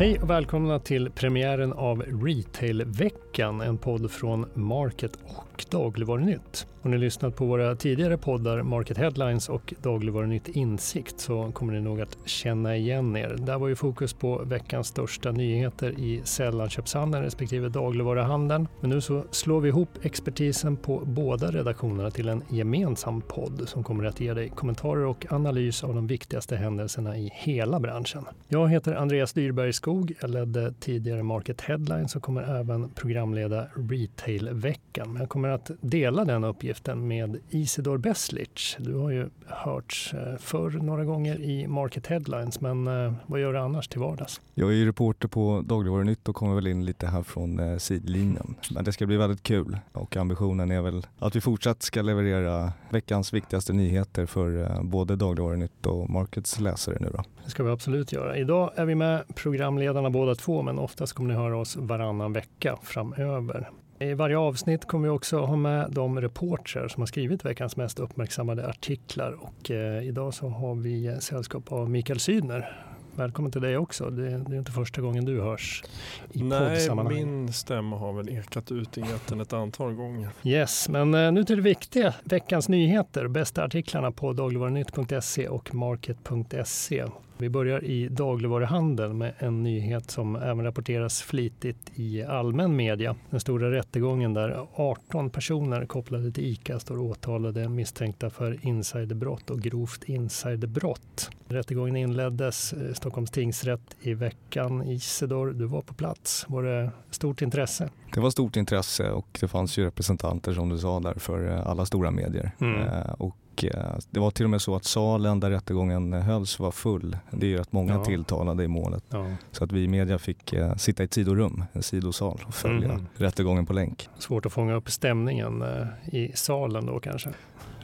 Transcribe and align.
Hej 0.00 0.18
och 0.20 0.30
välkomna 0.30 0.78
till 0.78 1.10
premiären 1.10 1.72
av 1.72 2.02
Retailveckan, 2.02 3.60
en 3.60 3.78
podd 3.78 4.10
från 4.10 4.46
Market 4.54 5.12
och 5.24 5.49
och 5.60 5.70
Dagligvarunytt. 5.70 6.66
Har 6.82 6.90
ni 6.90 6.98
lyssnat 6.98 7.36
på 7.36 7.46
våra 7.46 7.76
tidigare 7.76 8.18
poddar 8.18 8.62
Market 8.62 8.98
Headlines 8.98 9.48
och 9.48 9.74
Dagligvarunytt 9.82 10.48
Insikt 10.48 11.20
så 11.20 11.52
kommer 11.52 11.72
ni 11.72 11.80
nog 11.80 12.00
att 12.00 12.18
känna 12.24 12.76
igen 12.76 13.16
er. 13.16 13.36
Där 13.38 13.58
var 13.58 13.68
ju 13.68 13.76
fokus 13.76 14.12
på 14.12 14.42
veckans 14.44 14.86
största 14.86 15.32
nyheter 15.32 15.90
i 15.90 16.20
sällanköpshandeln 16.24 17.24
respektive 17.24 17.68
dagligvaruhandeln. 17.68 18.68
Men 18.80 18.90
nu 18.90 19.00
så 19.00 19.24
slår 19.30 19.60
vi 19.60 19.68
ihop 19.68 19.88
expertisen 20.02 20.76
på 20.76 21.02
båda 21.04 21.50
redaktionerna 21.50 22.10
till 22.10 22.28
en 22.28 22.42
gemensam 22.48 23.20
podd 23.20 23.62
som 23.66 23.84
kommer 23.84 24.04
att 24.04 24.20
ge 24.20 24.34
dig 24.34 24.48
kommentarer 24.48 25.04
och 25.04 25.26
analys 25.30 25.84
av 25.84 25.94
de 25.94 26.06
viktigaste 26.06 26.56
händelserna 26.56 27.16
i 27.16 27.30
hela 27.32 27.80
branschen. 27.80 28.24
Jag 28.48 28.68
heter 28.68 28.94
Andreas 28.94 29.32
Dyrberg 29.32 29.72
Skog. 29.72 30.12
Jag 30.20 30.30
ledde 30.30 30.74
tidigare 30.80 31.22
Market 31.22 31.60
Headlines 31.60 32.16
och 32.16 32.22
kommer 32.22 32.60
även 32.60 32.90
programleda 32.90 33.66
Retailveckan. 33.74 35.12
Men 35.12 35.20
jag 35.20 35.28
kommer 35.28 35.49
att 35.50 35.70
dela 35.80 36.24
den 36.24 36.44
uppgiften 36.44 37.08
med 37.08 37.38
Isidor 37.48 37.98
Beslic. 37.98 38.76
Du 38.78 38.94
har 38.94 39.10
ju 39.10 39.28
hörts 39.46 40.14
eh, 40.14 40.36
förr 40.38 40.70
några 40.70 41.04
gånger 41.04 41.40
i 41.40 41.66
Market 41.66 42.06
Headlines, 42.06 42.60
men 42.60 42.86
eh, 42.86 43.12
vad 43.26 43.40
gör 43.40 43.52
du 43.52 43.58
annars 43.58 43.88
till 43.88 44.00
vardags? 44.00 44.40
Jag 44.54 44.74
är 44.74 44.84
reporter 44.84 45.28
på 45.28 45.62
Dagligvarunytt 45.66 46.28
och 46.28 46.34
kommer 46.34 46.54
väl 46.54 46.66
in 46.66 46.84
lite 46.84 47.06
här 47.06 47.22
från 47.22 47.58
eh, 47.58 47.76
sidlinjen. 47.78 48.54
Men 48.70 48.84
det 48.84 48.92
ska 48.92 49.06
bli 49.06 49.16
väldigt 49.16 49.42
kul 49.42 49.78
och 49.92 50.16
ambitionen 50.16 50.70
är 50.70 50.82
väl 50.82 51.06
att 51.18 51.36
vi 51.36 51.40
fortsatt 51.40 51.82
ska 51.82 52.02
leverera 52.02 52.72
veckans 52.90 53.32
viktigaste 53.32 53.72
nyheter 53.72 54.26
för 54.26 54.82
både 54.82 55.16
Dagligvarunytt 55.16 55.86
och 55.86 56.10
Markets 56.10 56.60
läsare 56.60 56.96
nu 57.00 57.10
då. 57.12 57.22
Det 57.44 57.50
ska 57.50 57.62
vi 57.64 57.70
absolut 57.70 58.12
göra. 58.12 58.36
Idag 58.36 58.70
är 58.76 58.84
vi 58.84 58.94
med 58.94 59.22
programledarna 59.34 60.10
båda 60.10 60.34
två, 60.34 60.62
men 60.62 60.78
oftast 60.78 61.12
kommer 61.12 61.28
ni 61.28 61.40
höra 61.40 61.58
oss 61.58 61.76
varannan 61.76 62.32
vecka 62.32 62.78
framöver. 62.82 63.70
I 64.02 64.14
varje 64.14 64.38
avsnitt 64.38 64.84
kommer 64.84 65.08
vi 65.08 65.14
också 65.14 65.38
ha 65.38 65.56
med 65.56 65.90
de 65.90 66.20
reportrar 66.20 66.88
som 66.88 67.00
har 67.00 67.06
skrivit 67.06 67.44
veckans 67.44 67.76
mest 67.76 68.00
uppmärksammade 68.00 68.68
artiklar 68.68 69.32
och 69.32 69.70
eh, 69.70 70.08
idag 70.08 70.34
så 70.34 70.48
har 70.48 70.74
vi 70.74 71.16
sällskap 71.20 71.72
av 71.72 71.90
Mikael 71.90 72.20
Sydner. 72.20 72.86
Välkommen 73.16 73.52
till 73.52 73.60
dig 73.60 73.76
också. 73.76 74.10
Det, 74.10 74.28
det 74.28 74.54
är 74.54 74.58
inte 74.58 74.72
första 74.72 75.00
gången 75.00 75.24
du 75.24 75.40
hörs 75.40 75.84
i 76.32 76.42
Nej, 76.42 76.90
min 77.08 77.52
stämma 77.52 77.98
har 77.98 78.12
väl 78.12 78.28
ekat 78.28 78.72
ut 78.72 78.98
i 78.98 79.00
etern 79.00 79.40
ett 79.40 79.52
antal 79.52 79.94
gånger. 79.94 80.30
Yes, 80.44 80.88
men 80.88 81.14
eh, 81.14 81.32
nu 81.32 81.44
till 81.44 81.56
det 81.56 81.62
viktiga. 81.62 82.14
Veckans 82.24 82.68
nyheter. 82.68 83.28
Bästa 83.28 83.64
artiklarna 83.64 84.12
på 84.12 84.32
dagligvarunytt.se 84.32 85.48
och 85.48 85.74
market.se. 85.74 87.04
Vi 87.40 87.48
börjar 87.48 87.84
i 87.84 88.08
dagligvaruhandeln 88.08 89.18
med 89.18 89.32
en 89.38 89.62
nyhet 89.62 90.10
som 90.10 90.36
även 90.36 90.64
rapporteras 90.64 91.22
flitigt 91.22 91.92
i 91.94 92.22
allmän 92.22 92.76
media. 92.76 93.16
Den 93.30 93.40
stora 93.40 93.70
rättegången 93.70 94.34
där 94.34 94.66
18 94.74 95.30
personer 95.30 95.86
kopplade 95.86 96.32
till 96.32 96.44
ICA 96.44 96.80
står 96.80 96.98
åtalade 96.98 97.68
misstänkta 97.68 98.30
för 98.30 98.66
insiderbrott 98.66 99.50
och 99.50 99.60
grovt 99.60 100.04
insiderbrott. 100.04 101.30
Rättegången 101.48 101.96
inleddes 101.96 102.72
i 102.72 102.94
Stockholms 102.94 103.30
tingsrätt 103.30 103.96
i 104.00 104.14
veckan. 104.14 104.82
Isidor, 104.82 105.50
du 105.50 105.64
var 105.64 105.82
på 105.82 105.94
plats. 105.94 106.46
Var 106.48 106.62
det 106.62 106.90
stort 107.10 107.42
intresse? 107.42 107.90
Det 108.14 108.20
var 108.20 108.30
stort 108.30 108.56
intresse 108.56 109.10
och 109.10 109.38
det 109.40 109.48
fanns 109.48 109.78
ju 109.78 109.84
representanter 109.84 110.52
som 110.52 110.68
du 110.68 110.78
sa 110.78 111.00
där 111.00 111.14
för 111.14 111.46
alla 111.46 111.86
stora 111.86 112.10
medier. 112.10 112.52
Mm. 112.60 112.80
Eh, 112.80 113.12
och 113.18 113.36
Eh, 113.64 113.94
det 114.10 114.20
var 114.20 114.30
till 114.30 114.44
och 114.44 114.50
med 114.50 114.62
så 114.62 114.76
att 114.76 114.84
salen 114.84 115.40
där 115.40 115.50
rättegången 115.50 116.12
hölls 116.12 116.58
var 116.58 116.70
full. 116.70 117.16
Det 117.30 117.46
är 117.46 117.50
ju 117.50 117.58
rätt 117.58 117.72
många 117.72 117.94
ja. 117.94 118.04
tilltalade 118.04 118.64
i 118.64 118.68
målet. 118.68 119.04
Ja. 119.08 119.26
Så 119.52 119.64
att 119.64 119.72
vi 119.72 119.84
i 119.84 119.88
media 119.88 120.18
fick 120.18 120.52
eh, 120.52 120.74
sitta 120.74 121.02
i 121.02 121.08
sidorum, 121.10 121.64
en 121.72 121.82
sidosal 121.82 122.40
och 122.46 122.54
följa 122.54 122.92
mm. 122.92 123.06
rättegången 123.14 123.66
på 123.66 123.72
länk. 123.72 124.08
Svårt 124.18 124.46
att 124.46 124.52
fånga 124.52 124.74
upp 124.74 124.90
stämningen 124.90 125.62
eh, 125.62 126.14
i 126.14 126.32
salen 126.34 126.86
då 126.86 127.00
kanske? 127.00 127.30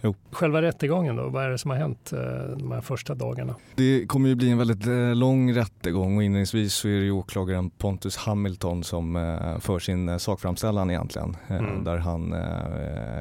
Jo. 0.06 0.15
Själva 0.31 0.62
rättegången 0.62 1.17
då, 1.17 1.28
vad 1.28 1.44
är 1.44 1.50
det 1.50 1.59
som 1.59 1.71
har 1.71 1.78
hänt 1.78 2.12
de 2.56 2.72
här 2.72 2.81
första 2.81 3.15
dagarna? 3.15 3.55
Det 3.75 4.06
kommer 4.06 4.28
ju 4.28 4.34
bli 4.34 4.50
en 4.50 4.59
väldigt 4.59 4.87
lång 5.17 5.55
rättegång 5.55 6.17
och 6.17 6.22
inledningsvis 6.22 6.75
så 6.75 6.89
är 6.89 6.99
det 6.99 7.05
ju 7.05 7.11
åklagaren 7.11 7.71
Pontus 7.71 8.17
Hamilton 8.17 8.84
som 8.84 9.15
för 9.61 9.78
sin 9.78 10.19
sakframställan 10.19 10.91
egentligen. 10.91 11.37
Mm. 11.49 11.84
Där 11.84 11.97
han 11.97 12.34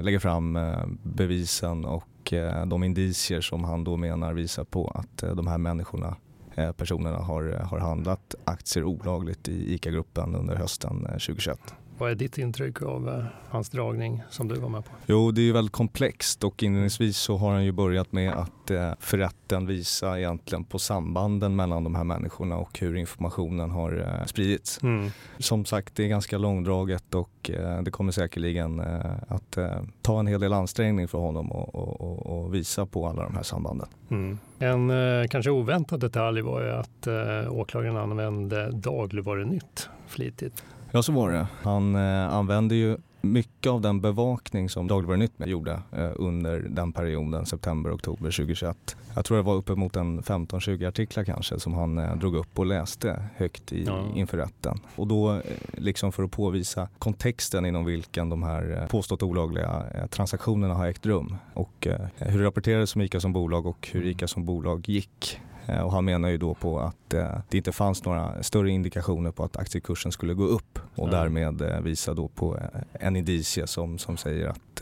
lägger 0.02 0.20
fram 0.20 0.60
bevisen 1.04 1.86
och 1.86 2.34
eh, 2.34 2.66
de 2.66 2.84
indicier 2.84 3.42
som 3.42 3.64
han 3.64 3.84
då 3.84 3.98
menar 3.98 4.34
visar 4.34 4.64
på 4.64 4.88
att 4.88 5.24
eh, 5.24 5.36
de 5.36 5.48
här 5.48 5.58
människorna 5.58 6.16
eh, 6.56 6.72
personerna 6.72 7.18
har, 7.18 7.44
har 7.44 7.80
handlat 7.80 8.36
aktier 8.44 8.84
olagligt 8.84 9.48
i 9.48 9.74
ICA-gruppen 9.74 10.36
under 10.36 10.56
hösten 10.56 11.02
2021. 11.02 11.60
Vad 11.98 12.12
är 12.12 12.16
ditt 12.16 12.38
intryck 12.38 12.82
av 12.82 13.26
hans 13.50 13.70
dragning 13.70 14.24
som 14.30 14.48
du 14.48 14.56
var 14.56 14.70
med 14.70 14.86
på? 14.86 14.92
Jo, 15.06 15.32
det 15.32 15.50
är 15.50 15.54
väldigt 15.54 15.72
komplext 15.72 16.44
och 16.44 16.64
inledningsvis 16.64 17.18
så 17.18 17.38
har 17.38 17.52
han 17.52 17.66
ju 17.66 17.72
börjat 17.72 18.12
med 18.12 18.34
att 18.34 18.72
eh, 18.72 18.94
för 19.00 19.18
rätten 19.18 19.68
visa 19.68 20.20
egentligen 20.20 20.64
på 20.64 20.80
sambanden 20.80 21.56
mellan 21.56 21.84
de 21.84 21.96
här 21.96 22.04
människorna 22.04 22.58
och 22.58 22.80
hur 22.80 22.96
informationen 22.96 23.72
har 23.72 24.20
eh, 24.20 24.26
spridits. 24.26 24.84
Mm. 24.84 25.10
Som 25.38 25.66
sagt, 25.66 25.96
det 25.96 26.04
är 26.04 26.08
ganska 26.08 26.38
långdraget 26.38 27.16
och 27.16 27.50
eh, 27.50 27.82
det 27.82 27.92
kommer 27.92 28.12
säkerligen 28.12 28.80
att 29.28 29.58
ta 30.02 30.20
en 30.20 30.28
hel 30.28 30.40
del 30.40 30.54
ansträngning 30.54 31.08
för 31.08 31.18
honom 31.18 31.52
att 31.52 32.54
visa 32.54 32.86
på 32.86 33.08
alla 33.08 33.24
de 33.24 33.36
här 33.36 33.44
sambanden. 33.44 33.88
Mm. 34.10 34.40
En 34.60 34.90
eh, 34.90 35.28
kanske 35.28 35.52
oväntad 35.52 36.00
detalj 36.00 36.42
var 36.42 36.62
ju 36.62 36.72
att 36.72 37.08
eh, 37.08 37.54
åklagaren 37.54 37.98
använde 37.98 38.72
dagligvarunytt 38.72 39.90
flitigt. 40.08 40.64
Ja, 40.96 41.04
så 41.04 41.12
var 41.12 41.32
det. 41.32 41.48
Han 41.62 41.96
eh, 41.96 42.34
använde 42.34 42.76
ju 42.76 42.98
mycket 43.22 43.70
av 43.70 43.82
den 43.82 44.02
bevakning 44.02 44.70
som 44.70 44.88
Dagligvarunytt 44.88 45.32
gjorde 45.38 45.82
eh, 45.92 46.12
under 46.16 46.60
den 46.60 46.92
perioden, 46.92 47.46
september-oktober 47.46 48.32
2021. 48.32 48.96
Jag 49.16 49.26
tror 49.26 49.38
det 49.38 49.44
var 49.44 49.56
uppemot 49.56 49.96
en 49.96 50.22
15-20 50.22 50.88
artiklar 50.88 51.24
kanske 51.24 51.60
som 51.60 51.74
han 51.74 51.98
eh, 51.98 52.16
drog 52.16 52.36
upp 52.36 52.60
och 52.60 52.66
läste 52.66 53.24
högt 53.36 53.74
i, 53.74 53.84
ja. 53.84 54.04
inför 54.16 54.38
rätten. 54.38 54.80
Och 54.96 55.08
då 55.08 55.34
eh, 55.34 55.42
liksom 55.74 56.12
för 56.12 56.24
att 56.24 56.32
påvisa 56.32 56.88
kontexten 57.00 57.66
inom 57.66 57.86
vilken 57.86 58.30
de 58.30 58.44
här 58.44 58.88
påstått 58.90 59.24
olagliga 59.24 59.84
transaktionerna 60.10 60.74
har 60.74 60.88
ägt 60.88 61.06
rum 61.06 61.36
och 61.54 61.88
hur 62.18 62.40
det 62.40 62.46
rapporterades 62.46 62.96
om 62.96 63.02
ICA 63.02 63.20
som 63.20 63.34
bolag 63.34 63.66
och 63.66 63.90
hur 63.92 64.06
ICA 64.06 64.28
som 64.28 64.46
bolag 64.46 64.90
gick 64.90 65.40
Eh, 65.40 65.45
och 65.68 65.92
han 65.92 66.06
menar 66.06 66.30
ju 66.30 66.38
då 66.38 66.54
på 66.54 66.80
att 66.80 67.14
eh, 67.14 67.38
det 67.50 67.58
inte 67.58 67.72
fanns 67.72 68.06
några 68.06 68.44
större 68.44 68.70
indikationer 68.70 69.32
på 69.32 69.44
att 69.44 69.58
aktiekursen 69.58 70.12
skulle 70.12 70.34
gå 70.34 70.44
upp 70.44 70.80
och 70.96 71.08
ja. 71.08 71.12
därmed 71.12 71.62
eh, 71.62 71.80
visa 71.82 72.14
då 72.14 72.28
på 72.28 72.60
en 72.92 73.16
indicie 73.16 73.68
som, 73.68 73.98
som 73.98 74.18
säger 74.18 74.48
att 74.48 74.82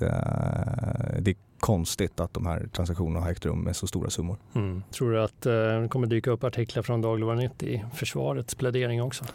det 1.19 1.31
är 1.31 1.35
konstigt 1.59 2.19
att 2.19 2.33
de 2.33 2.45
här 2.45 2.67
transaktionerna 2.73 3.19
har 3.19 3.31
ägt 3.31 3.45
rum 3.45 3.59
med 3.63 3.75
så 3.75 3.87
stora 3.87 4.09
summor. 4.09 4.37
Mm. 4.55 4.83
Tror 4.91 5.11
du 5.11 5.21
att 5.21 5.41
det 5.41 5.87
kommer 5.89 6.07
dyka 6.07 6.31
upp 6.31 6.43
artiklar 6.43 6.83
från 6.83 7.01
Dagligvarunytt 7.01 7.63
i 7.63 7.85
försvarets 7.93 8.55
plädering 8.55 9.03
också? 9.03 9.25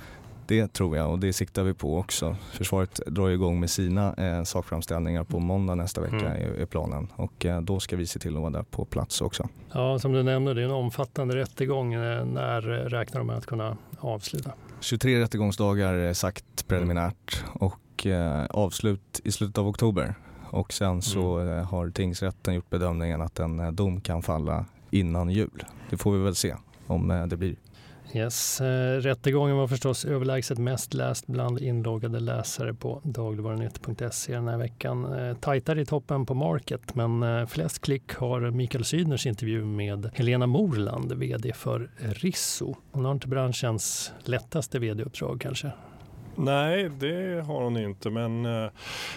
Det 0.49 0.73
tror 0.73 0.97
jag 0.97 1.11
och 1.11 1.19
det 1.19 1.33
siktar 1.33 1.63
vi 1.63 1.75
på 1.75 1.99
också. 1.99 2.37
Försvaret 2.53 3.01
drar 3.07 3.29
igång 3.29 3.61
med 3.61 3.71
sina 3.71 4.15
eh, 4.15 4.43
sakframställningar 4.43 5.25
på 5.25 5.39
måndag 5.39 5.75
nästa 5.75 6.01
vecka 6.01 6.35
mm. 6.35 6.61
är, 6.63 6.67
planen 6.67 7.09
och 7.17 7.47
eh, 7.47 7.61
då 7.61 7.81
ska 7.81 7.97
vi 7.97 8.07
se 8.07 8.19
till 8.19 8.35
att 8.37 8.41
vara 8.41 8.51
där 8.51 8.63
på 8.63 8.85
plats 8.85 9.21
också. 9.21 9.49
Ja, 9.73 9.99
som 9.99 10.13
du 10.13 10.23
nämnde, 10.23 10.55
det 10.55 10.61
är 10.61 10.65
en 10.65 10.71
omfattande 10.71 11.37
rättegång. 11.37 11.95
Eh, 11.95 12.25
när 12.25 12.61
räknar 12.89 13.21
de 13.21 13.27
med 13.27 13.37
att 13.37 13.47
kunna 13.47 13.77
avsluta? 13.99 14.53
23 14.81 15.21
rättegångsdagar 15.21 15.95
är 15.95 16.13
sagt 16.15 16.69
preliminärt 16.69 17.45
och 17.53 18.07
eh, 18.07 18.45
avslut 18.45 19.21
i 19.25 19.33
slutet 19.33 19.59
av 19.59 19.69
oktober. 19.69 20.15
Och 20.51 20.73
sen 20.73 21.03
så 21.03 21.39
mm. 21.39 21.59
Eh, 21.59 21.65
har 21.65 21.91
tingsrätten 21.91 22.55
gjort 22.55 22.71
bedömningen 22.71 23.23
att 23.23 23.39
en 23.39 23.61
eh, 23.61 23.73
dom 23.73 24.01
kan 24.01 24.23
falla 24.23 24.65
innan 24.91 25.31
jul. 25.31 25.65
Det 25.91 25.97
får 25.97 26.13
vi 26.13 26.19
väl 26.19 26.35
se 26.35 26.55
om 26.87 27.27
det 27.29 27.37
blir. 27.37 27.57
Yes. 28.15 28.61
Eh, 28.61 29.01
rättegången 29.01 29.57
var 29.57 29.67
förstås 29.67 30.05
överlägset 30.05 30.59
mest 30.59 30.95
läst 30.95 31.27
bland 31.27 31.59
inloggade 31.59 32.21
läsare 32.21 32.75
på 32.75 33.01
dagligvarunytt.se 33.05 34.35
den 34.35 34.49
här 34.49 34.59
veckan. 34.59 35.13
Eh, 35.13 35.37
tajtare 35.37 35.81
i 35.81 35.87
toppen 35.87 36.27
på 36.27 36.35
Market, 36.35 36.95
men 36.95 37.23
eh, 37.23 37.47
flest 37.47 37.81
klick 37.81 38.13
har 38.13 38.51
Mikael 38.51 38.85
Sydners 38.85 39.27
intervju 39.27 39.65
med 39.65 40.11
Helena 40.15 40.47
Morland, 40.47 41.13
vd 41.13 41.53
för 41.53 41.91
Risso. 41.99 42.77
Hon 42.93 43.05
har 43.05 43.13
inte 43.13 43.29
branschens 43.29 44.13
lättaste 44.25 44.79
vd-uppdrag 44.79 45.41
kanske. 45.41 45.73
Nej, 46.39 46.91
det 46.99 47.45
har 47.47 47.63
hon 47.63 47.77
inte. 47.77 48.11
Men 48.11 48.47
eh, 48.47 48.71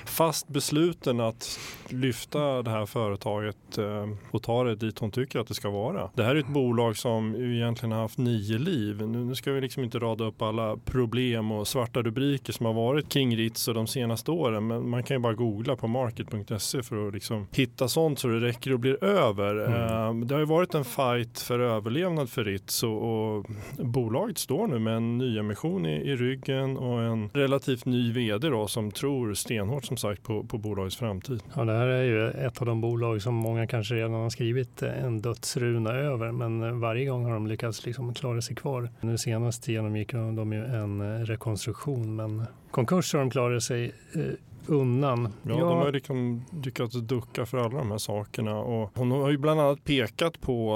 fast 0.05 0.47
besluten 0.47 1.19
att 1.19 1.59
lyfta 1.89 2.61
det 2.61 2.71
här 2.71 2.85
företaget 2.85 3.77
eh, 3.77 4.09
och 4.31 4.43
ta 4.43 4.63
det 4.63 4.75
dit 4.75 4.99
hon 4.99 5.11
tycker 5.11 5.39
att 5.39 5.47
det 5.47 5.53
ska 5.53 5.69
vara. 5.69 6.09
Det 6.15 6.23
här 6.23 6.35
är 6.35 6.39
ett 6.39 6.47
bolag 6.47 6.97
som 6.97 7.35
egentligen 7.35 7.91
har 7.91 8.01
haft 8.01 8.17
nio 8.17 8.57
liv. 8.57 9.07
Nu 9.07 9.35
ska 9.35 9.51
vi 9.51 9.61
liksom 9.61 9.83
inte 9.83 9.99
rada 9.99 10.23
upp 10.23 10.41
alla 10.41 10.77
problem 10.77 11.51
och 11.51 11.67
svarta 11.67 12.01
rubriker 12.01 12.53
som 12.53 12.65
har 12.65 12.73
varit 12.73 13.09
kring 13.09 13.37
Ritz 13.37 13.65
de 13.65 13.87
senaste 13.87 14.31
åren. 14.31 14.67
Men 14.67 14.89
man 14.89 15.03
kan 15.03 15.15
ju 15.15 15.21
bara 15.21 15.33
googla 15.33 15.75
på 15.75 15.87
market.se 15.87 16.83
för 16.83 17.07
att 17.07 17.13
liksom 17.13 17.47
hitta 17.51 17.87
sånt 17.87 18.19
så 18.19 18.27
det 18.27 18.39
räcker 18.39 18.73
och 18.73 18.79
blir 18.79 19.03
över. 19.03 19.55
Mm. 19.55 20.27
Det 20.27 20.33
har 20.33 20.39
ju 20.39 20.45
varit 20.45 20.75
en 20.75 20.85
fight 20.85 21.39
för 21.39 21.59
överlevnad 21.59 22.29
för 22.29 22.43
Ritz 22.43 22.83
och, 22.83 23.37
och 23.37 23.45
bolaget 23.77 24.37
står 24.37 24.67
nu 24.67 24.79
med 24.79 24.95
en 24.95 25.17
nyemission 25.17 25.85
i, 25.85 25.95
i 25.95 26.15
ryggen 26.15 26.77
och 26.77 27.01
en 27.01 27.10
relativt 27.33 27.85
ny 27.85 28.11
vd 28.11 28.49
då, 28.49 28.67
som 28.67 28.91
tror 28.91 29.33
stenhårt 29.33 29.85
som 29.85 29.97
sagt 29.97 30.23
på, 30.23 30.43
på 30.43 30.57
bolagets 30.57 30.97
framtid. 30.97 31.43
Ja, 31.55 31.65
det 31.65 31.73
här 31.73 31.87
är 31.87 32.03
ju 32.03 32.29
ett 32.29 32.61
av 32.61 32.65
de 32.65 32.81
bolag 32.81 33.21
som 33.21 33.35
många 33.35 33.67
kanske 33.67 33.95
redan 33.95 34.11
har 34.11 34.29
skrivit 34.29 34.81
en 34.81 35.21
dödsruna 35.21 35.91
över 35.91 36.31
men 36.31 36.79
varje 36.79 37.05
gång 37.05 37.25
har 37.25 37.33
de 37.33 37.47
lyckats 37.47 37.85
liksom 37.85 38.13
klara 38.13 38.41
sig 38.41 38.55
kvar. 38.55 38.89
Nu 39.01 39.17
senast 39.17 39.67
genomgick 39.67 40.11
de 40.11 40.53
ju 40.53 40.65
en 40.65 41.25
rekonstruktion 41.25 42.15
men 42.15 42.45
konkurs 42.71 43.13
har 43.13 43.19
de 43.19 43.29
klarat 43.29 43.63
sig 43.63 43.91
eh, 44.15 44.21
undan. 44.71 45.33
Ja, 45.43 45.51
ja. 45.59 45.59
de 45.59 45.77
har 45.77 45.91
liksom 45.91 46.45
lyckats 46.63 46.95
ducka 46.95 47.45
för 47.45 47.57
alla 47.57 47.77
de 47.77 47.91
här 47.91 47.97
sakerna. 47.97 48.59
Och 48.59 48.91
hon 48.95 49.11
har 49.11 49.29
ju 49.29 49.37
bland 49.37 49.59
annat 49.59 49.83
pekat 49.83 50.41
på 50.41 50.75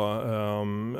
um, 0.61 0.97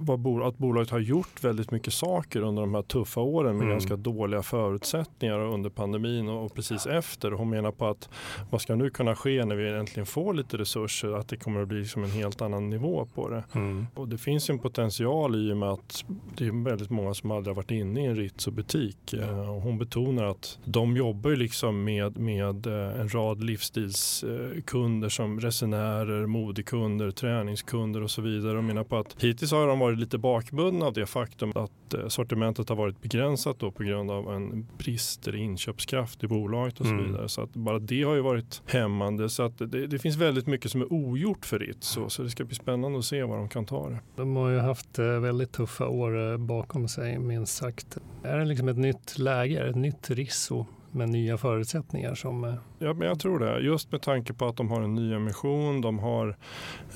vad, 0.00 0.42
att 0.42 0.58
bolaget 0.58 0.90
har 0.90 0.98
gjort 0.98 1.44
väldigt 1.44 1.70
mycket 1.70 1.92
saker 1.92 2.42
under 2.42 2.62
de 2.62 2.74
här 2.74 2.82
tuffa 2.82 3.20
åren 3.20 3.56
med 3.56 3.62
mm. 3.62 3.70
ganska 3.70 3.96
dåliga 3.96 4.42
förutsättningar 4.42 5.38
under 5.38 5.70
pandemin 5.70 6.28
och, 6.28 6.44
och 6.44 6.54
precis 6.54 6.86
efter. 6.86 7.30
Hon 7.30 7.50
menar 7.50 7.72
på 7.72 7.86
att 7.86 8.08
vad 8.50 8.60
ska 8.60 8.74
nu 8.74 8.90
kunna 8.90 9.16
ske 9.16 9.44
när 9.44 9.56
vi 9.56 9.68
äntligen 9.68 10.06
får 10.06 10.34
lite 10.34 10.58
resurser 10.58 11.12
att 11.12 11.28
det 11.28 11.36
kommer 11.36 11.62
att 11.62 11.68
bli 11.68 11.78
liksom 11.78 12.04
en 12.04 12.10
helt 12.10 12.42
annan 12.42 12.70
nivå 12.70 13.08
på 13.14 13.28
det. 13.28 13.44
Mm. 13.52 13.86
Och 13.94 14.08
det 14.08 14.18
finns 14.18 14.50
en 14.50 14.58
potential 14.58 15.36
i 15.36 15.52
och 15.52 15.56
med 15.56 15.68
att 15.68 16.04
det 16.36 16.46
är 16.46 16.64
väldigt 16.64 16.90
många 16.90 17.14
som 17.14 17.30
aldrig 17.30 17.50
har 17.50 17.62
varit 17.62 17.70
inne 17.70 18.00
i 18.00 18.06
en 18.06 18.16
Ritz 18.16 18.48
butik. 18.48 19.14
Uh, 19.14 19.50
och 19.50 19.62
hon 19.62 19.78
betonar 19.78 20.24
att 20.24 20.58
de 20.64 20.96
jobbar 20.96 21.30
ju 21.30 21.36
liksom 21.36 21.84
med 21.84 22.18
med 22.18 22.37
eh, 22.66 23.00
en 23.00 23.08
rad 23.08 23.44
livsstilskunder 23.44 25.08
som 25.08 25.40
resenärer, 25.40 26.26
modekunder, 26.26 27.10
träningskunder 27.10 28.02
och 28.02 28.10
så 28.10 28.22
vidare 28.22 28.58
och 28.58 28.64
menar 28.64 28.84
på 28.84 28.96
att 28.96 29.22
hittills 29.22 29.52
har 29.52 29.66
de 29.66 29.78
varit 29.78 29.98
lite 29.98 30.18
bakbundna 30.18 30.86
av 30.86 30.92
det 30.92 31.06
faktum 31.06 31.52
att 31.54 31.94
eh, 31.94 32.08
sortimentet 32.08 32.68
har 32.68 32.76
varit 32.76 33.02
begränsat 33.02 33.58
då 33.58 33.70
på 33.70 33.82
grund 33.82 34.10
av 34.10 34.34
en 34.34 34.66
brist 34.78 35.28
i 35.28 35.36
inköpskraft 35.36 36.24
i 36.24 36.28
bolaget 36.28 36.80
och 36.80 36.86
så 36.86 36.92
mm. 36.92 37.06
vidare. 37.06 37.28
Så 37.28 37.42
att 37.42 37.52
bara 37.52 37.78
det 37.78 38.02
har 38.02 38.14
ju 38.14 38.20
varit 38.20 38.62
hämmande. 38.66 39.28
Så 39.28 39.42
att 39.42 39.58
det, 39.58 39.86
det 39.86 39.98
finns 39.98 40.16
väldigt 40.16 40.46
mycket 40.46 40.70
som 40.70 40.80
är 40.80 40.92
ogjort 40.92 41.46
för 41.46 41.58
Ritz 41.58 41.88
så, 41.88 42.08
så 42.08 42.22
det 42.22 42.30
ska 42.30 42.44
bli 42.44 42.54
spännande 42.54 42.98
att 42.98 43.04
se 43.04 43.22
var 43.22 43.36
de 43.36 43.48
kan 43.48 43.66
ta 43.66 43.88
det. 43.88 43.98
De 44.16 44.36
har 44.36 44.50
ju 44.50 44.58
haft 44.58 44.98
eh, 44.98 45.04
väldigt 45.06 45.52
tuffa 45.52 45.88
år 45.88 46.36
bakom 46.36 46.88
sig 46.88 47.18
minst 47.18 47.56
sagt. 47.56 47.98
Är 48.22 48.38
det 48.38 48.44
liksom 48.44 48.68
ett 48.68 48.78
nytt 48.78 49.18
läge, 49.18 49.68
ett 49.68 49.76
nytt 49.76 50.10
Risso 50.10 50.66
med 50.92 51.08
nya 51.08 51.38
förutsättningar 51.38 52.14
som 52.14 52.44
eh, 52.44 52.54
Ja, 52.80 52.94
men 52.94 53.08
jag 53.08 53.18
tror 53.18 53.38
det. 53.38 53.60
Just 53.60 53.92
med 53.92 54.02
tanke 54.02 54.34
på 54.34 54.46
att 54.46 54.56
de 54.56 54.70
har 54.70 54.80
en 54.80 54.94
ny 54.94 55.14
emission. 55.14 55.80
De 55.80 55.98
har, 55.98 56.36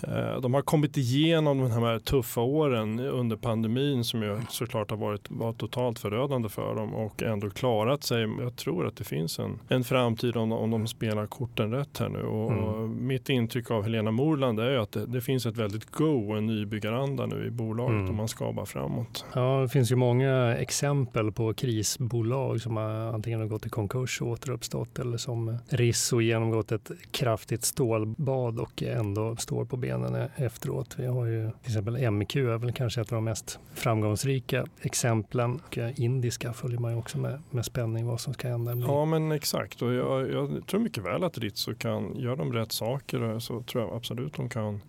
eh, 0.02 0.40
de 0.40 0.54
har 0.54 0.62
kommit 0.62 0.96
igenom 0.96 1.58
de 1.58 1.70
här 1.70 1.98
tuffa 1.98 2.40
åren 2.40 3.00
under 3.00 3.36
pandemin 3.36 4.04
som 4.04 4.22
ju 4.22 4.40
såklart 4.48 4.90
har 4.90 4.96
varit, 4.96 5.30
varit 5.30 5.58
totalt 5.58 5.98
förödande 5.98 6.48
för 6.48 6.74
dem 6.74 6.94
och 6.94 7.22
ändå 7.22 7.50
klarat 7.50 8.04
sig. 8.04 8.28
Jag 8.40 8.56
tror 8.56 8.86
att 8.86 8.96
det 8.96 9.04
finns 9.04 9.38
en, 9.38 9.58
en 9.68 9.84
framtid 9.84 10.36
om, 10.36 10.52
om 10.52 10.70
de 10.70 10.86
spelar 10.86 11.26
korten 11.26 11.72
rätt 11.72 11.98
här 11.98 12.08
nu. 12.08 12.22
Och, 12.22 12.52
mm. 12.52 12.64
och 12.64 12.88
mitt 12.88 13.28
intryck 13.28 13.70
av 13.70 13.82
Helena 13.82 14.10
Morland 14.10 14.60
är 14.60 14.78
att 14.78 14.92
det, 14.92 15.06
det, 15.06 15.20
finns 15.20 15.46
ett 15.46 15.56
väldigt 15.56 15.90
go 15.90 16.30
och 16.30 16.38
en 16.38 16.46
nybyggaranda 16.46 17.26
nu 17.26 17.46
i 17.46 17.50
bolaget 17.50 17.94
mm. 17.94 18.08
och 18.08 18.14
man 18.14 18.28
ska 18.28 18.52
bara 18.52 18.66
framåt. 18.66 19.24
Ja, 19.34 19.60
det 19.60 19.68
finns 19.68 19.92
ju 19.92 19.96
många 19.96 20.56
exempel 20.56 21.32
på 21.32 21.54
krisbolag 21.54 22.60
som 22.60 22.76
har 22.76 22.90
antingen 22.90 23.48
gått 23.48 23.66
i 23.66 23.68
konkurs 23.68 23.91
och 23.94 24.08
återuppstått 24.20 24.98
eller 24.98 25.18
som 25.18 25.58
Risso 25.68 26.20
genomgått 26.20 26.72
ett 26.72 26.90
kraftigt 27.10 27.64
stålbad 27.64 28.58
och 28.58 28.82
ändå 28.82 29.36
står 29.36 29.64
på 29.64 29.76
benen 29.76 30.14
e- 30.14 30.28
efteråt. 30.36 30.94
Vi 30.98 31.06
har 31.06 31.26
ju 31.26 31.50
till 31.50 31.70
exempel 31.70 32.10
MQ 32.10 32.36
är 32.36 32.58
väl 32.58 32.72
kanske 32.72 33.00
ett 33.00 33.12
av 33.12 33.16
de 33.16 33.24
mest 33.24 33.58
framgångsrika 33.74 34.66
exemplen. 34.80 35.60
Och 35.66 35.78
eh, 35.78 36.00
indiska 36.00 36.52
följer 36.52 36.78
man 36.78 36.92
ju 36.92 36.98
också 36.98 37.18
med, 37.18 37.42
med 37.50 37.64
spänning 37.64 38.06
vad 38.06 38.20
som 38.20 38.34
ska 38.34 38.48
hända. 38.48 38.74
Ja 38.76 39.04
men 39.04 39.32
exakt 39.32 39.82
och 39.82 39.92
jag, 39.92 40.32
jag 40.32 40.66
tror 40.66 40.80
mycket 40.80 41.04
väl 41.04 41.24
att 41.24 41.38
Rizzo 41.38 41.74
kan 41.74 42.16
göra 42.16 42.36
de 42.36 42.52
rätt 42.52 42.72
saker 42.72 43.30
eh, 43.30 43.38
så 43.38 43.62
tror 43.62 43.84
jag 43.84 43.96
absolut 43.96 44.34
de 44.34 44.48
kan. 44.48 44.80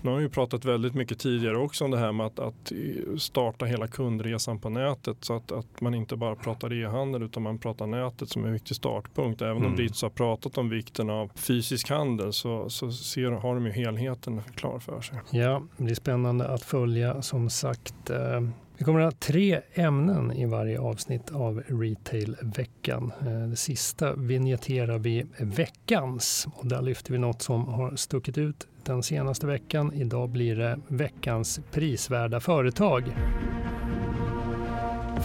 Nu 0.00 0.10
har 0.10 0.16
vi 0.16 0.22
ju 0.22 0.28
pratat 0.28 0.64
väldigt 0.64 0.94
mycket 0.94 1.18
tidigare 1.18 1.58
också 1.58 1.84
om 1.84 1.90
det 1.90 1.98
här 1.98 2.12
med 2.12 2.26
att, 2.26 2.38
att 2.38 2.72
starta 3.18 3.64
hela 3.64 3.88
kundresan 3.88 4.58
på 4.58 4.68
nätet 4.68 5.16
så 5.20 5.36
att, 5.36 5.52
att 5.52 5.80
man 5.80 5.94
inte 5.94 6.16
bara 6.16 6.36
pratar 6.36 6.72
e-handel 6.72 7.22
utan 7.22 7.42
man 7.42 7.58
pratar 7.58 7.86
nätet 7.86 8.27
som 8.30 8.44
en 8.44 8.52
viktig 8.52 8.76
startpunkt. 8.76 9.42
Även 9.42 9.56
mm. 9.56 9.70
om 9.70 9.76
Ritso 9.76 10.06
har 10.06 10.10
pratat 10.10 10.58
om 10.58 10.68
vikten 10.68 11.10
av 11.10 11.30
fysisk 11.34 11.90
handel 11.90 12.32
så, 12.32 12.70
så 12.70 12.92
ser, 12.92 13.30
har 13.30 13.54
de 13.54 13.66
ju 13.66 13.72
helheten 13.72 14.42
klar 14.54 14.78
för 14.78 15.00
sig. 15.00 15.18
Ja, 15.30 15.62
det 15.76 15.84
blir 15.84 15.94
spännande 15.94 16.48
att 16.48 16.62
följa 16.62 17.22
som 17.22 17.50
sagt. 17.50 18.10
Eh, 18.10 18.40
vi 18.78 18.84
kommer 18.84 19.00
att 19.00 19.14
ha 19.14 19.18
tre 19.20 19.60
ämnen 19.74 20.32
i 20.32 20.46
varje 20.46 20.80
avsnitt 20.80 21.32
av 21.32 21.62
Retail-veckan. 21.66 23.12
Eh, 23.20 23.48
det 23.48 23.56
sista 23.56 24.14
vinjetterar 24.14 24.98
vi 24.98 25.26
veckans 25.38 26.46
och 26.54 26.66
där 26.66 26.82
lyfter 26.82 27.12
vi 27.12 27.18
något 27.18 27.42
som 27.42 27.68
har 27.68 27.96
stuckit 27.96 28.38
ut 28.38 28.66
den 28.84 29.02
senaste 29.02 29.46
veckan. 29.46 29.92
Idag 29.92 30.28
blir 30.28 30.56
det 30.56 30.78
veckans 30.88 31.60
prisvärda 31.70 32.40
företag. 32.40 33.04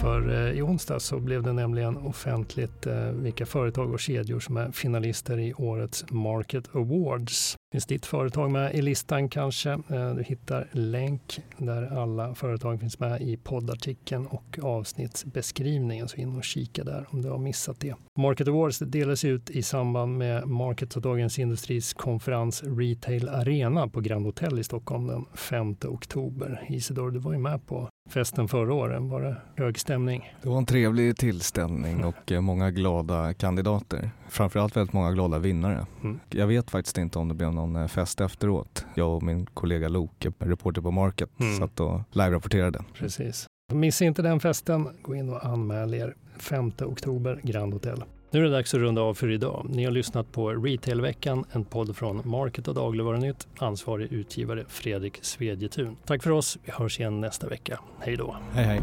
För 0.04 0.30
eh, 0.30 0.58
i 0.58 0.62
onsdag 0.62 1.00
så 1.00 1.18
blev 1.18 1.42
det 1.42 1.52
nämligen 1.52 1.96
offentligt 1.96 2.86
eh, 2.86 3.08
vilka 3.08 3.46
företag 3.46 3.92
och 3.92 4.00
kedjor 4.00 4.40
som 4.40 4.56
är 4.56 4.70
finalister 4.70 5.38
i 5.38 5.54
årets 5.54 6.04
Market 6.10 6.76
Awards. 6.76 7.56
Finns 7.72 7.86
ditt 7.86 8.06
företag 8.06 8.50
med 8.50 8.74
i 8.74 8.82
listan 8.82 9.28
kanske? 9.28 9.70
Eh, 9.70 10.14
du 10.14 10.22
hittar 10.22 10.68
länk 10.72 11.40
där 11.58 11.98
alla 11.98 12.34
företag 12.34 12.80
finns 12.80 12.98
med 12.98 13.22
i 13.22 13.36
poddartikeln 13.36 14.26
och 14.26 14.58
avsnittsbeskrivningen. 14.62 16.08
Så 16.08 16.16
in 16.16 16.36
och 16.36 16.44
kika 16.44 16.84
där 16.84 17.06
om 17.10 17.22
du 17.22 17.30
har 17.30 17.38
missat 17.38 17.80
det. 17.80 17.94
Market 18.18 18.48
Awards 18.48 18.78
delas 18.78 19.24
ut 19.24 19.50
i 19.50 19.62
samband 19.62 20.18
med 20.18 20.46
Market 20.46 20.96
och 20.96 21.02
Dagens 21.02 21.38
Industris 21.38 21.94
konferens 21.94 22.62
Retail 22.62 23.28
Arena 23.28 23.88
på 23.88 24.00
Grand 24.00 24.26
Hotel 24.26 24.58
i 24.58 24.64
Stockholm 24.64 25.06
den 25.06 25.24
5 25.34 25.76
oktober. 25.84 26.66
Isidor, 26.68 27.10
du 27.10 27.18
var 27.18 27.32
ju 27.32 27.38
med 27.38 27.66
på 27.66 27.88
festen 28.10 28.48
förra 28.48 28.74
året. 28.74 29.02
Var 29.02 29.20
det 29.20 29.36
hög 29.56 29.78
stämning? 29.78 30.34
Det 30.42 30.48
var 30.48 30.58
en 30.58 30.66
trevlig 30.66 31.16
tillställning 31.16 32.04
och 32.04 32.32
eh, 32.32 32.40
många 32.40 32.70
glada 32.70 33.34
kandidater. 33.34 34.10
Framförallt 34.28 34.76
väldigt 34.76 34.92
många 34.92 35.12
glada 35.12 35.38
vinnare. 35.38 35.86
Mm. 36.02 36.20
Jag 36.30 36.46
vet 36.46 36.70
faktiskt 36.70 36.98
inte 36.98 37.18
om 37.18 37.28
det 37.28 37.34
blev 37.34 37.52
någon 37.54 37.76
eh, 37.76 37.86
fest 37.86 38.20
efteråt. 38.20 38.86
Jag 38.94 39.16
och 39.16 39.22
min 39.22 39.46
kollega 39.46 39.88
Loke, 39.88 40.32
reporter 40.38 40.82
på 40.82 40.90
Market, 40.90 41.30
mm. 41.40 41.58
satt 41.58 41.80
och 41.80 42.00
live-rapporterade. 42.10 42.84
Precis. 42.94 43.46
Missa 43.72 44.04
inte 44.04 44.22
den 44.22 44.40
festen. 44.40 44.88
Gå 45.02 45.14
in 45.14 45.30
och 45.30 45.46
anmäl 45.46 45.94
er 45.94 46.14
5 46.38 46.72
oktober, 46.80 47.40
Grand 47.42 47.72
Hotel. 47.72 48.04
Nu 48.34 48.40
är 48.40 48.44
det 48.44 48.50
dags 48.50 48.74
att 48.74 48.80
runda 48.80 49.02
av 49.02 49.14
för 49.14 49.30
idag. 49.30 49.66
Ni 49.68 49.84
har 49.84 49.92
lyssnat 49.92 50.32
på 50.32 50.50
Retailveckan, 50.50 51.44
en 51.52 51.64
podd 51.64 51.96
från 51.96 52.22
Market 52.24 52.68
och 52.68 52.74
Dagligvarunytt. 52.74 53.48
Ansvarig 53.58 54.12
utgivare 54.12 54.64
Fredrik 54.68 55.18
Svedjetun. 55.22 55.96
Tack 56.06 56.22
för 56.22 56.30
oss. 56.30 56.58
Vi 56.64 56.72
hörs 56.72 57.00
igen 57.00 57.20
nästa 57.20 57.48
vecka. 57.48 57.80
Hej 58.00 58.16
då. 58.16 58.36
Hej 58.52 58.64
hej. 58.64 58.80